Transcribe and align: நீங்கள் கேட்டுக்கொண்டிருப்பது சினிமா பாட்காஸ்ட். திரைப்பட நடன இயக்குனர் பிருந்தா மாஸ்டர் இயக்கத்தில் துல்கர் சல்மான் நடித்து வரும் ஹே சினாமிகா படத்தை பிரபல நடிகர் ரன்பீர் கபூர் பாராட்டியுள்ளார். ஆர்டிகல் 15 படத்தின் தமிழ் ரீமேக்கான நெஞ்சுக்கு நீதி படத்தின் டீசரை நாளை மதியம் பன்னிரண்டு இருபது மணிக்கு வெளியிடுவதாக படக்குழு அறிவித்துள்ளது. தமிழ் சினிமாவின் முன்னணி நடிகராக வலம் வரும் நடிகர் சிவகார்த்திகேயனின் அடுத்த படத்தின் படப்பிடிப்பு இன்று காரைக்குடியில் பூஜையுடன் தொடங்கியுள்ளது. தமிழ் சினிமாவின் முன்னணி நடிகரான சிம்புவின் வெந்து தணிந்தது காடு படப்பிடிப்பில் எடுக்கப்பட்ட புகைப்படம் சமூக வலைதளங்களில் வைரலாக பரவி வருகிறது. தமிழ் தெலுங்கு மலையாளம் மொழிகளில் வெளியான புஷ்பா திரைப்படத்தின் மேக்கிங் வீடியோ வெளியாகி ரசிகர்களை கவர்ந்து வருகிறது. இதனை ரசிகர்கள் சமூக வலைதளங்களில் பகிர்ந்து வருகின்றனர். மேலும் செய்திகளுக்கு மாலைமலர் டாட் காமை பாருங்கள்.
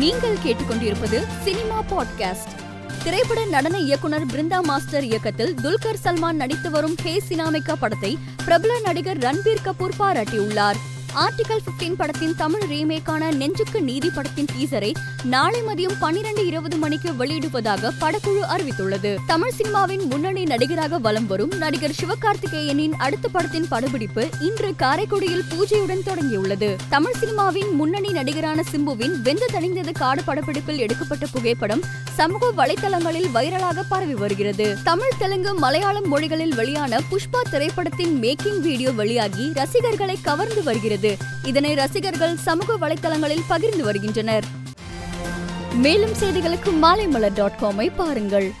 நீங்கள் 0.00 0.36
கேட்டுக்கொண்டிருப்பது 0.44 1.24
சினிமா 1.44 1.82
பாட்காஸ்ட். 1.90 2.52
திரைப்பட 3.04 3.44
நடன 3.44 3.78
இயக்குனர் 3.78 4.26
பிருந்தா 4.26 4.62
மாஸ்டர் 4.62 5.04
இயக்கத்தில் 5.04 5.54
துல்கர் 5.54 6.00
சல்மான் 6.04 6.32
நடித்து 6.32 6.70
வரும் 6.70 6.96
ஹே 6.96 7.22
சினாமிகா 7.28 7.72
படத்தை 7.80 8.18
பிரபல 8.44 8.78
நடிகர் 8.80 9.18
ரன்பீர் 9.18 9.64
கபூர் 9.64 9.98
பாராட்டியுள்ளார். 9.98 10.78
ஆர்டிகல் 11.14 11.60
15 11.64 11.96
படத்தின் 11.96 12.34
தமிழ் 12.36 12.62
ரீமேக்கான 12.62 13.34
நெஞ்சுக்கு 13.34 13.80
நீதி 13.80 14.10
படத்தின் 14.10 14.46
டீசரை 14.52 14.94
நாளை 15.24 15.62
மதியம் 15.62 15.96
பன்னிரண்டு 16.00 16.46
இருபது 16.46 16.76
மணிக்கு 16.76 17.10
வெளியிடுவதாக 17.10 17.90
படக்குழு 18.00 18.42
அறிவித்துள்ளது. 18.48 19.16
தமிழ் 19.26 19.52
சினிமாவின் 19.58 20.04
முன்னணி 20.06 20.44
நடிகராக 20.44 20.98
வலம் 20.98 21.26
வரும் 21.26 21.52
நடிகர் 21.58 21.94
சிவகார்த்திகேயனின் 22.02 22.92
அடுத்த 22.92 23.28
படத்தின் 23.28 23.68
படப்பிடிப்பு 23.68 24.28
இன்று 24.40 24.74
காரைக்குடியில் 24.76 25.44
பூஜையுடன் 25.50 26.04
தொடங்கியுள்ளது. 26.04 26.76
தமிழ் 26.88 27.18
சினிமாவின் 27.20 27.72
முன்னணி 27.72 28.12
நடிகரான 28.12 28.62
சிம்புவின் 28.70 29.20
வெந்து 29.22 29.46
தணிந்தது 29.52 29.92
காடு 29.92 30.22
படப்பிடிப்பில் 30.22 30.78
எடுக்கப்பட்ட 30.78 31.26
புகைப்படம் 31.26 31.82
சமூக 32.14 32.52
வலைதளங்களில் 32.56 33.28
வைரலாக 33.34 33.84
பரவி 33.88 34.14
வருகிறது. 34.14 34.76
தமிழ் 34.84 35.18
தெலுங்கு 35.18 35.54
மலையாளம் 35.54 36.08
மொழிகளில் 36.08 36.54
வெளியான 36.54 37.00
புஷ்பா 37.10 37.40
திரைப்படத்தின் 37.50 38.22
மேக்கிங் 38.22 38.60
வீடியோ 38.60 38.90
வெளியாகி 38.92 39.52
ரசிகர்களை 39.54 40.18
கவர்ந்து 40.22 40.62
வருகிறது. 40.62 40.98
இதனை 41.42 41.74
ரசிகர்கள் 41.74 42.36
சமூக 42.36 42.88
வலைதளங்களில் 42.88 43.44
பகிர்ந்து 43.48 43.84
வருகின்றனர். 43.84 44.44
மேலும் 45.74 46.12
செய்திகளுக்கு 46.12 46.72
மாலைமலர் 46.82 47.34
டாட் 47.34 47.58
காமை 47.60 47.90
பாருங்கள். 47.96 48.52